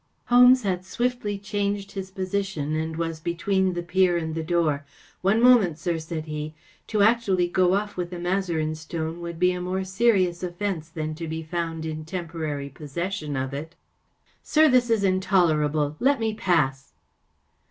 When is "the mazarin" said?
8.09-8.73